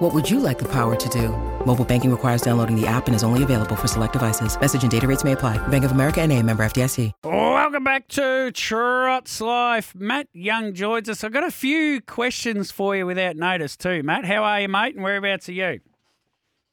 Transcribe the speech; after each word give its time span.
What 0.00 0.14
would 0.14 0.30
you 0.30 0.40
like 0.40 0.58
the 0.58 0.68
power 0.68 0.96
to 0.96 1.08
do? 1.10 1.28
Mobile 1.66 1.84
banking 1.84 2.10
requires 2.10 2.40
downloading 2.40 2.74
the 2.74 2.86
app 2.86 3.06
and 3.06 3.14
is 3.14 3.22
only 3.22 3.42
available 3.42 3.76
for 3.76 3.86
select 3.86 4.14
devices. 4.14 4.58
Message 4.58 4.82
and 4.82 4.90
data 4.90 5.06
rates 5.06 5.24
may 5.24 5.32
apply. 5.32 5.58
Bank 5.68 5.84
of 5.84 5.92
America 5.92 6.22
and 6.22 6.32
a 6.32 6.42
member 6.42 6.64
FDIC. 6.64 7.12
Welcome 7.22 7.84
back 7.84 8.08
to 8.08 8.50
Trots 8.52 9.42
Life. 9.42 9.94
Matt 9.94 10.28
Young 10.32 10.72
joins 10.72 11.08
us. 11.10 11.22
I've 11.22 11.32
got 11.34 11.44
a 11.44 11.50
few 11.50 12.00
questions 12.00 12.70
for 12.70 12.96
you 12.96 13.04
without 13.04 13.36
notice 13.36 13.76
too, 13.76 14.02
Matt. 14.02 14.24
How 14.24 14.42
are 14.42 14.62
you, 14.62 14.68
mate, 14.68 14.94
and 14.94 15.04
whereabouts 15.04 15.50
are 15.50 15.52
you? 15.52 15.80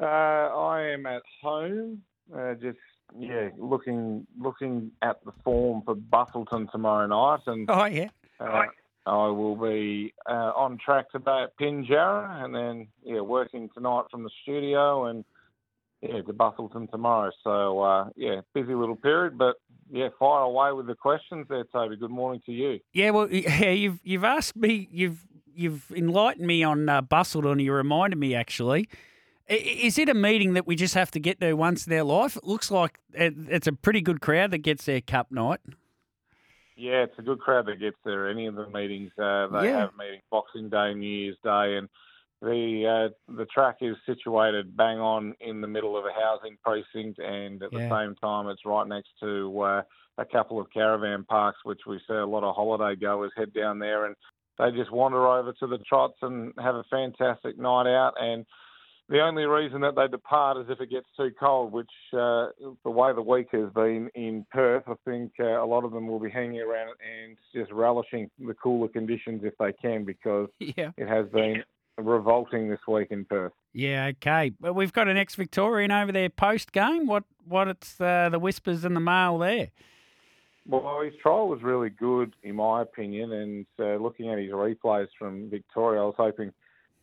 Uh, 0.00 0.04
I 0.04 0.82
am 0.92 1.04
at 1.06 1.22
home, 1.42 2.02
uh, 2.32 2.54
just 2.54 2.78
yeah, 3.18 3.48
looking 3.58 4.28
looking 4.38 4.92
at 5.02 5.24
the 5.24 5.32
form 5.42 5.82
for 5.84 5.96
Busselton 5.96 6.70
tomorrow 6.70 7.06
night, 7.08 7.40
and 7.48 7.68
Oh, 7.68 7.84
yeah. 7.86 8.10
uh, 8.38 8.62
I 9.08 9.28
will 9.28 9.56
be 9.56 10.12
uh, 10.28 10.52
on 10.54 10.78
track 10.84 11.10
today 11.10 11.44
at 11.44 11.56
Pinjarra, 11.58 12.44
and 12.44 12.54
then 12.54 12.88
yeah, 13.02 13.20
working 13.20 13.70
tonight 13.74 14.04
from 14.10 14.22
the 14.22 14.30
studio, 14.42 15.06
and 15.06 15.24
yeah, 16.02 16.22
to 16.22 16.32
Busselton 16.32 16.90
tomorrow. 16.90 17.30
So 17.42 17.80
uh, 17.80 18.10
yeah, 18.16 18.40
busy 18.54 18.74
little 18.74 18.96
period, 18.96 19.38
but 19.38 19.56
yeah, 19.90 20.08
fire 20.18 20.42
away 20.42 20.72
with 20.72 20.86
the 20.86 20.94
questions 20.94 21.46
there, 21.48 21.64
Toby. 21.64 21.96
Good 21.96 22.10
morning 22.10 22.42
to 22.46 22.52
you. 22.52 22.80
Yeah, 22.92 23.10
well, 23.10 23.28
yeah, 23.32 23.70
you've 23.70 24.00
you've 24.04 24.24
asked 24.24 24.56
me, 24.56 24.88
you've 24.92 25.24
you've 25.54 25.90
enlightened 25.90 26.46
me 26.46 26.62
on 26.62 26.88
uh, 26.88 27.02
Busselton. 27.02 27.62
You 27.62 27.72
reminded 27.72 28.18
me 28.18 28.34
actually. 28.34 28.88
Is 29.48 29.96
it 29.96 30.10
a 30.10 30.14
meeting 30.14 30.52
that 30.52 30.66
we 30.66 30.76
just 30.76 30.92
have 30.92 31.10
to 31.12 31.18
get 31.18 31.40
to 31.40 31.54
once 31.54 31.86
in 31.86 31.92
our 31.94 32.02
life? 32.02 32.36
It 32.36 32.44
looks 32.44 32.70
like 32.70 32.98
it- 33.14 33.32
it's 33.48 33.66
a 33.66 33.72
pretty 33.72 34.02
good 34.02 34.20
crowd 34.20 34.50
that 34.50 34.58
gets 34.58 34.84
their 34.84 35.00
cup 35.00 35.32
night. 35.32 35.60
Yeah, 36.78 37.02
it's 37.02 37.18
a 37.18 37.22
good 37.22 37.40
crowd 37.40 37.66
that 37.66 37.80
gets 37.80 37.96
there. 38.04 38.30
Any 38.30 38.46
of 38.46 38.54
the 38.54 38.68
meetings, 38.68 39.10
uh, 39.18 39.48
they 39.48 39.66
Yeah. 39.66 39.80
have 39.80 39.96
meetings 39.96 40.22
Boxing 40.30 40.68
Day, 40.68 40.94
New 40.94 41.08
Year's 41.08 41.36
Day, 41.42 41.76
and 41.76 41.88
the 42.40 42.86
uh, 42.86 43.32
the 43.34 43.46
track 43.46 43.78
is 43.80 43.96
situated 44.06 44.76
bang 44.76 45.00
on 45.00 45.34
in 45.40 45.60
the 45.60 45.66
middle 45.66 45.96
of 45.96 46.06
a 46.06 46.12
housing 46.12 46.56
precinct, 46.64 47.18
and 47.18 47.60
at 47.64 47.72
Yeah. 47.72 47.88
the 47.88 47.88
same 47.90 48.14
time, 48.14 48.46
it's 48.46 48.64
right 48.64 48.86
next 48.86 49.10
to 49.18 49.60
uh, 49.60 49.82
a 50.18 50.24
couple 50.24 50.60
of 50.60 50.70
caravan 50.70 51.24
parks, 51.24 51.58
which 51.64 51.84
we 51.84 51.98
see 52.06 52.14
a 52.14 52.24
lot 52.24 52.44
of 52.44 52.54
holiday 52.54 52.94
goers 52.94 53.32
head 53.36 53.52
down 53.52 53.80
there, 53.80 54.04
and 54.04 54.14
they 54.58 54.70
just 54.70 54.92
wander 54.92 55.26
over 55.26 55.52
to 55.54 55.66
the 55.66 55.78
trots 55.78 56.18
and 56.22 56.52
have 56.58 56.76
a 56.76 56.84
fantastic 56.84 57.58
night 57.58 57.88
out. 57.88 58.14
And 58.20 58.46
the 59.08 59.20
only 59.20 59.44
reason 59.44 59.80
that 59.82 59.96
they 59.96 60.06
depart 60.08 60.58
is 60.58 60.66
if 60.68 60.80
it 60.80 60.90
gets 60.90 61.06
too 61.16 61.30
cold, 61.40 61.72
which 61.72 61.90
uh, 62.12 62.48
the 62.84 62.90
way 62.90 63.12
the 63.14 63.22
week 63.22 63.48
has 63.52 63.70
been 63.74 64.10
in 64.14 64.44
Perth, 64.52 64.84
I 64.86 64.94
think 65.04 65.32
uh, 65.40 65.62
a 65.62 65.66
lot 65.66 65.84
of 65.84 65.92
them 65.92 66.06
will 66.06 66.20
be 66.20 66.30
hanging 66.30 66.60
around 66.60 66.90
and 67.00 67.36
just 67.54 67.72
relishing 67.72 68.30
the 68.38 68.54
cooler 68.54 68.88
conditions 68.88 69.42
if 69.44 69.54
they 69.58 69.72
can, 69.72 70.04
because 70.04 70.48
Yeah. 70.58 70.90
it 70.96 71.08
has 71.08 71.26
been 71.28 71.64
revolting 71.96 72.68
this 72.68 72.80
week 72.86 73.08
in 73.10 73.24
Perth. 73.24 73.52
Yeah, 73.72 74.06
okay. 74.12 74.52
But 74.60 74.74
we've 74.74 74.92
got 74.92 75.08
an 75.08 75.16
ex-Victorian 75.16 75.90
over 75.90 76.12
there 76.12 76.28
post 76.30 76.72
game. 76.72 77.06
What 77.06 77.24
what 77.46 77.66
it's 77.68 78.00
uh, 78.00 78.28
the 78.30 78.38
whispers 78.38 78.84
in 78.84 78.92
the 78.94 79.00
mail 79.00 79.38
there? 79.38 79.70
Well, 80.66 81.00
his 81.02 81.14
trial 81.22 81.48
was 81.48 81.62
really 81.62 81.88
good, 81.88 82.34
in 82.42 82.56
my 82.56 82.82
opinion, 82.82 83.32
and 83.32 83.66
uh, 83.80 83.96
looking 83.96 84.28
at 84.30 84.38
his 84.38 84.50
replays 84.50 85.08
from 85.18 85.48
Victoria, 85.48 86.02
I 86.02 86.04
was 86.04 86.14
hoping 86.18 86.52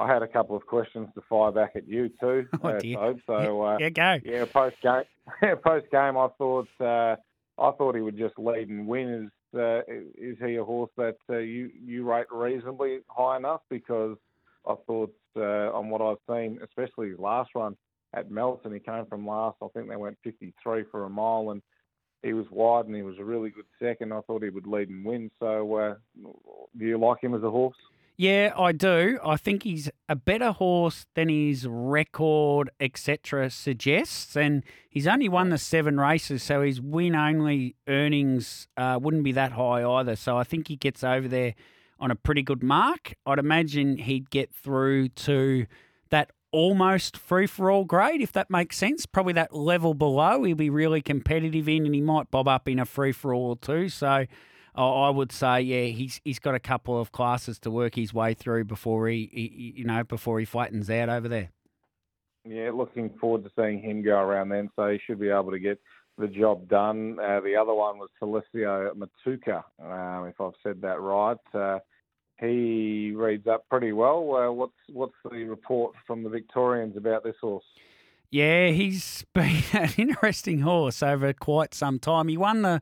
I 0.00 0.08
had 0.08 0.22
a 0.22 0.26
couple 0.26 0.56
of 0.56 0.66
questions 0.66 1.08
to 1.14 1.20
fire 1.28 1.52
back 1.52 1.72
at 1.76 1.86
you 1.86 2.08
too. 2.20 2.48
Oh, 2.64 2.78
dear. 2.78 2.96
Toad. 2.96 3.22
So 3.26 3.62
uh, 3.62 3.76
Yeah, 3.78 3.90
go. 3.90 4.18
Yeah, 4.24 4.46
post 4.46 4.76
game. 4.82 5.02
post 5.62 5.90
game, 5.92 6.16
I 6.16 6.28
thought 6.38 6.68
uh, 6.80 7.16
I 7.58 7.70
thought 7.72 7.94
he 7.94 8.00
would 8.00 8.16
just 8.16 8.38
lead 8.38 8.68
and 8.68 8.86
win. 8.86 9.30
Is 9.52 9.58
uh, 9.58 9.82
is 10.16 10.38
he 10.44 10.56
a 10.56 10.64
horse 10.64 10.90
that 10.96 11.18
uh, 11.28 11.36
you 11.38 11.70
you 11.84 12.10
rate 12.10 12.26
reasonably 12.32 13.00
high 13.08 13.36
enough? 13.36 13.60
Because 13.68 14.16
I 14.66 14.74
thought 14.86 15.14
uh, 15.36 15.70
on 15.76 15.90
what 15.90 16.00
I've 16.00 16.16
seen, 16.28 16.60
especially 16.64 17.10
his 17.10 17.18
last 17.18 17.50
run 17.54 17.76
at 18.14 18.30
Melton, 18.30 18.72
he 18.72 18.80
came 18.80 19.04
from 19.06 19.26
last. 19.26 19.58
I 19.62 19.68
think 19.74 19.88
they 19.88 19.96
went 19.96 20.16
53 20.24 20.84
for 20.90 21.04
a 21.04 21.10
mile, 21.10 21.50
and 21.50 21.62
he 22.22 22.32
was 22.32 22.46
wide 22.50 22.86
and 22.86 22.94
he 22.94 23.02
was 23.02 23.18
a 23.18 23.24
really 23.24 23.50
good 23.50 23.66
second. 23.78 24.12
I 24.12 24.20
thought 24.22 24.42
he 24.42 24.50
would 24.50 24.66
lead 24.66 24.88
and 24.88 25.04
win. 25.04 25.30
So, 25.40 25.74
uh, 25.76 25.94
do 26.78 26.84
you 26.84 26.98
like 26.98 27.22
him 27.22 27.34
as 27.34 27.42
a 27.42 27.50
horse? 27.50 27.76
Yeah, 28.20 28.52
I 28.54 28.72
do. 28.72 29.18
I 29.24 29.38
think 29.38 29.62
he's 29.62 29.88
a 30.06 30.14
better 30.14 30.52
horse 30.52 31.06
than 31.14 31.30
his 31.30 31.66
record, 31.66 32.68
etc., 32.78 33.48
suggests. 33.48 34.36
And 34.36 34.62
he's 34.90 35.06
only 35.06 35.26
won 35.26 35.48
the 35.48 35.56
seven 35.56 35.98
races, 35.98 36.42
so 36.42 36.60
his 36.60 36.82
win 36.82 37.16
only 37.16 37.76
earnings 37.88 38.68
uh, 38.76 38.98
wouldn't 39.00 39.24
be 39.24 39.32
that 39.32 39.52
high 39.52 39.82
either. 39.82 40.16
So 40.16 40.36
I 40.36 40.44
think 40.44 40.68
he 40.68 40.76
gets 40.76 41.02
over 41.02 41.28
there 41.28 41.54
on 41.98 42.10
a 42.10 42.14
pretty 42.14 42.42
good 42.42 42.62
mark. 42.62 43.14
I'd 43.24 43.38
imagine 43.38 43.96
he'd 43.96 44.28
get 44.28 44.54
through 44.54 45.08
to 45.08 45.64
that 46.10 46.30
almost 46.52 47.16
free 47.16 47.46
for 47.46 47.70
all 47.70 47.86
grade, 47.86 48.20
if 48.20 48.32
that 48.32 48.50
makes 48.50 48.76
sense. 48.76 49.06
Probably 49.06 49.32
that 49.32 49.54
level 49.54 49.94
below 49.94 50.42
he'll 50.42 50.54
be 50.56 50.68
really 50.68 51.00
competitive 51.00 51.70
in, 51.70 51.86
and 51.86 51.94
he 51.94 52.02
might 52.02 52.30
bob 52.30 52.48
up 52.48 52.68
in 52.68 52.80
a 52.80 52.84
free 52.84 53.12
for 53.12 53.32
all 53.32 53.56
too. 53.56 53.88
So 53.88 54.26
I- 54.74 54.82
I 54.82 55.10
would 55.10 55.32
say, 55.32 55.60
yeah, 55.60 55.84
he's 55.86 56.20
he's 56.24 56.38
got 56.38 56.54
a 56.54 56.60
couple 56.60 57.00
of 57.00 57.12
classes 57.12 57.58
to 57.60 57.70
work 57.70 57.94
his 57.94 58.14
way 58.14 58.34
through 58.34 58.64
before 58.64 59.08
he, 59.08 59.28
he 59.32 59.74
you 59.76 59.84
know 59.84 60.04
before 60.04 60.38
he 60.38 60.44
flattens 60.44 60.88
out 60.90 61.08
over 61.08 61.28
there. 61.28 61.50
Yeah, 62.44 62.70
looking 62.72 63.10
forward 63.20 63.44
to 63.44 63.50
seeing 63.54 63.80
him 63.80 64.02
go 64.02 64.18
around 64.18 64.48
then. 64.48 64.70
So 64.76 64.88
he 64.88 64.98
should 65.06 65.20
be 65.20 65.28
able 65.28 65.50
to 65.50 65.58
get 65.58 65.78
the 66.16 66.28
job 66.28 66.68
done. 66.68 67.18
Uh, 67.18 67.40
the 67.40 67.56
other 67.56 67.74
one 67.74 67.98
was 67.98 68.08
Felicio 68.20 68.92
Matuka, 68.94 69.62
um, 69.82 70.26
if 70.26 70.40
I've 70.40 70.52
said 70.62 70.80
that 70.82 71.00
right. 71.00 71.36
Uh, 71.52 71.78
he 72.40 73.12
reads 73.14 73.46
up 73.46 73.68
pretty 73.68 73.92
well. 73.92 74.34
Uh, 74.34 74.50
what's 74.50 74.72
what's 74.88 75.14
the 75.30 75.44
report 75.44 75.94
from 76.06 76.22
the 76.22 76.30
Victorians 76.30 76.96
about 76.96 77.22
this 77.24 77.36
horse? 77.40 77.64
Yeah, 78.30 78.68
he's 78.68 79.24
been 79.34 79.62
an 79.72 79.90
interesting 79.98 80.60
horse 80.60 81.02
over 81.02 81.32
quite 81.32 81.74
some 81.74 81.98
time. 81.98 82.28
He 82.28 82.36
won 82.36 82.62
the 82.62 82.80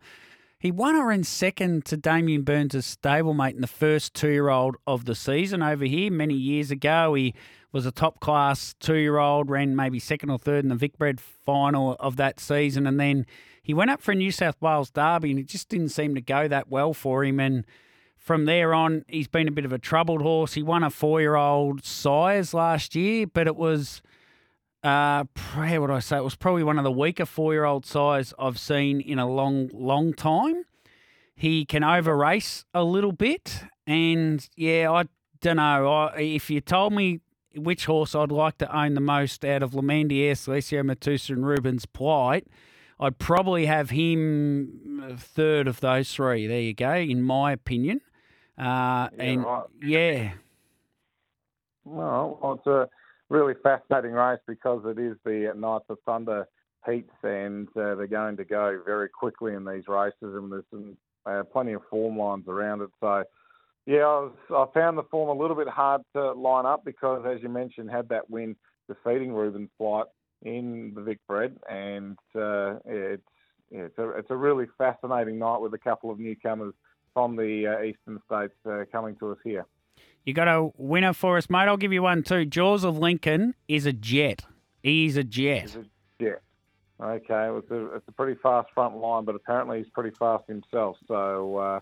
he 0.59 0.71
won 0.71 0.97
her 0.97 1.13
in 1.13 1.25
second 1.25 1.85
to 1.87 1.97
Damien 1.97 2.43
Burns' 2.43 2.97
stablemate 2.97 3.55
in 3.55 3.61
the 3.61 3.67
first 3.67 4.15
two 4.15 4.31
year 4.31 4.49
old 4.49 4.77
of 4.87 5.05
the 5.05 5.15
season 5.15 5.63
over 5.63 5.85
here 5.85 6.11
many 6.11 6.35
years 6.35 6.71
ago. 6.71 7.15
He 7.15 7.35
was 7.71 7.87
a 7.87 7.93
top 7.93 8.19
class 8.21 8.75
two 8.81 8.97
year 8.97 9.19
old, 9.19 9.51
ran 9.51 9.77
maybe 9.77 9.99
second 9.99 10.31
or 10.31 10.39
third 10.39 10.65
in 10.65 10.69
the 10.69 10.75
Vicbred 10.75 11.21
final 11.21 11.97
of 12.01 12.17
that 12.17 12.41
season, 12.41 12.87
and 12.87 12.99
then 12.99 13.25
he 13.63 13.75
went 13.75 13.91
up 13.91 14.01
for 14.01 14.13
a 14.13 14.15
New 14.15 14.33
South 14.33 14.57
Wales 14.61 14.91
Derby 14.91 15.31
and 15.31 15.39
it 15.39 15.47
just 15.47 15.69
didn't 15.69 15.91
seem 15.91 16.15
to 16.15 16.23
go 16.23 16.49
that 16.49 16.69
well 16.69 16.95
for 16.95 17.23
him. 17.23 17.39
And 17.39 17.67
from 18.17 18.47
there 18.47 18.73
on, 18.73 19.05
he's 19.09 19.29
been 19.29 19.47
a 19.47 19.53
bit 19.53 19.67
of 19.67 19.73
a 19.73 19.79
troubled 19.79 20.23
horse. 20.23 20.55
He 20.55 20.63
won 20.63 20.83
a 20.83 20.91
four 20.91 21.21
year 21.21 21.37
old 21.37 21.85
sires 21.85 22.55
last 22.55 22.95
year, 22.95 23.27
but 23.27 23.47
it 23.47 23.57
was 23.57 24.01
uh, 24.83 25.25
how 25.35 25.81
would 25.81 25.91
I 25.91 25.99
say? 26.01 26.17
It 26.19 26.25
was 26.25 26.37
probably 26.37 26.63
one 26.63 26.79
of 26.79 26.85
the 26.85 26.93
weaker 26.93 27.27
four-year-old 27.27 27.85
sires 27.85 28.33
I've 28.39 28.59
seen 28.59 29.01
in 29.01 29.19
a 29.19 29.29
long, 29.29 29.71
long 29.73 30.13
time. 30.15 30.65
He 31.35 31.65
can 31.65 31.85
over 31.85 32.17
race 32.17 32.65
a 32.75 32.83
little 32.85 33.13
bit, 33.13 33.65
and 33.87 34.47
yeah, 34.57 34.91
I 34.91 35.05
don't 35.41 35.57
know. 35.57 35.89
I, 35.89 36.21
if 36.21 36.51
you 36.51 36.61
told 36.61 36.93
me 36.93 37.21
which 37.55 37.87
horse 37.87 38.15
I'd 38.15 38.31
like 38.33 38.59
to 38.59 38.77
own 38.77 38.95
the 38.95 39.01
most 39.01 39.45
out 39.45 39.63
of 39.63 39.73
Lamandier, 39.73 40.33
Celesio 40.33 40.83
Matusa, 40.83 41.31
and 41.31 41.47
Rubens 41.47 41.87
Plight, 41.87 42.47
I'd 43.01 43.19
probably 43.19 43.67
have 43.67 43.91
him 43.91 45.03
uh, 45.05 45.17
third 45.17 45.69
of 45.69 45.81
those 45.81 46.13
three. 46.13 46.47
There 46.47 46.61
you 46.61 46.75
go, 46.75 46.95
in 46.95 47.23
my 47.23 47.53
opinion. 47.53 48.01
Uh, 48.59 49.09
Yeah, 49.17 49.25
and 49.25 49.45
right. 49.45 49.65
yeah, 49.83 50.33
Well, 51.85 52.57
it's 52.59 52.67
a 52.67 52.89
really 53.29 53.55
fascinating 53.63 54.13
race 54.13 54.41
because 54.47 54.83
it 54.87 54.99
is 54.99 55.17
the 55.25 55.53
Nights 55.57 55.87
of 55.89 55.99
Thunder 56.05 56.47
heats, 56.89 57.13
and 57.23 57.69
uh, 57.71 57.95
they're 57.95 58.07
going 58.07 58.37
to 58.37 58.45
go 58.45 58.81
very 58.85 59.09
quickly 59.09 59.55
in 59.55 59.65
these 59.65 59.89
races, 59.89 60.15
and 60.23 60.51
there's 60.51 60.65
some, 60.71 60.97
uh, 61.27 61.43
plenty 61.53 61.73
of 61.73 61.83
form 61.91 62.17
lines 62.17 62.49
around 62.49 62.81
it. 62.83 62.91
So, 63.01 63.25
yeah, 63.87 64.01
I, 64.01 64.21
was, 64.21 64.33
I 64.51 64.67
found 64.73 64.97
the 64.97 65.03
form 65.05 65.29
a 65.29 65.41
little 65.41 65.57
bit 65.57 65.69
hard 65.69 66.03
to 66.15 66.33
line 66.33 66.67
up 66.67 66.85
because, 66.85 67.25
as 67.27 67.43
you 67.43 67.49
mentioned, 67.49 67.91
had 67.91 68.09
that 68.11 68.31
win 68.31 68.57
defeating 68.89 69.33
Ruben's 69.33 69.71
Flight 69.77 70.07
in 70.43 70.93
the 70.95 71.03
Vic 71.03 71.19
Bred, 71.27 71.57
and 71.71 72.17
uh, 72.35 72.77
it's 72.85 73.23
yeah, 73.71 73.81
it's 73.81 73.99
a 73.99 74.11
it's 74.11 74.31
a 74.31 74.37
really 74.37 74.67
fascinating 74.79 75.39
night 75.39 75.59
with 75.59 75.75
a 75.75 75.79
couple 75.79 76.11
of 76.11 76.19
newcomers 76.19 76.75
from 77.13 77.37
the 77.37 77.67
uh, 77.67 77.83
eastern 77.83 78.21
states 78.25 78.55
uh, 78.67 78.85
coming 78.91 79.17
to 79.17 79.33
us 79.33 79.39
here. 79.45 79.67
You 80.29 80.35
got 80.35 80.47
a 80.47 80.71
winner 80.77 81.15
for 81.15 81.39
us, 81.39 81.49
mate. 81.49 81.69
I'll 81.69 81.79
give 81.79 81.95
you 81.95 82.03
one 82.03 82.23
too. 82.23 82.45
Jaws 82.45 82.85
of 82.85 82.99
Lincoln 82.99 83.55
is 83.67 83.87
a 83.87 83.95
jet. 83.95 84.45
He's 84.83 85.17
a 85.17 85.25
jet. 85.25 85.75
Okay, 87.01 87.49
a, 87.71 87.95
it's 87.95 88.09
a 88.09 88.13
pretty 88.13 88.39
fast 88.39 88.69
front 88.75 88.99
line, 88.99 89.25
but 89.25 89.35
apparently 89.37 89.79
he's 89.79 89.89
pretty 89.89 90.15
fast 90.15 90.47
himself. 90.47 90.99
So 91.07 91.57
uh, 91.57 91.81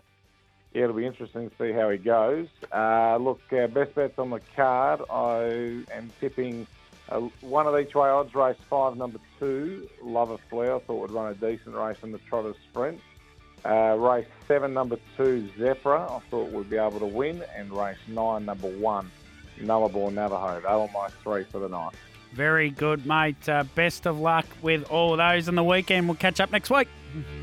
yeah, 0.73 0.83
it'll 0.83 0.95
be 0.95 1.05
interesting 1.05 1.49
to 1.49 1.55
see 1.57 1.73
how 1.73 1.89
he 1.89 1.97
goes. 1.97 2.47
Uh, 2.73 3.17
look, 3.17 3.41
uh, 3.51 3.67
best 3.67 3.93
bets 3.95 4.17
on 4.17 4.29
the 4.29 4.39
card. 4.55 5.01
I 5.09 5.83
am 5.91 6.09
tipping 6.21 6.67
uh, 7.09 7.19
one 7.41 7.67
of 7.67 7.77
each 7.77 7.95
way 7.95 8.07
odds 8.07 8.33
race 8.33 8.55
five, 8.69 8.95
number 8.95 9.19
two, 9.41 9.89
Lover 10.01 10.37
Flair. 10.49 10.77
I 10.77 10.79
thought 10.79 11.01
would 11.01 11.11
run 11.11 11.29
a 11.29 11.35
decent 11.35 11.75
race 11.75 11.97
in 12.01 12.13
the 12.13 12.19
Trotter 12.19 12.53
Sprint. 12.69 13.01
Uh, 13.65 13.95
race 13.97 14.27
seven, 14.47 14.73
number 14.73 14.97
two, 15.17 15.49
Zephyr. 15.57 15.97
I 15.97 16.19
thought 16.29 16.51
we'd 16.51 16.69
be 16.69 16.77
able 16.77 16.99
to 16.99 17.05
win, 17.05 17.43
and 17.55 17.71
race 17.71 17.97
nine, 18.07 18.45
number 18.45 18.69
one, 18.69 19.11
Nullarbor 19.59 20.13
Navajo. 20.13 20.61
They 20.61 20.75
were 20.75 20.89
my 20.93 21.09
three 21.23 21.43
for 21.45 21.59
the 21.59 21.69
night. 21.69 21.93
Very 22.33 22.69
good, 22.69 23.05
mate. 23.05 23.49
Uh, 23.49 23.63
best 23.75 24.05
of 24.05 24.19
luck 24.19 24.45
with 24.61 24.89
all 24.91 25.17
those 25.17 25.47
in 25.47 25.55
the 25.55 25.63
weekend. 25.63 26.07
We'll 26.07 26.15
catch 26.17 26.39
up 26.39 26.51
next 26.51 26.69
week. 26.69 26.87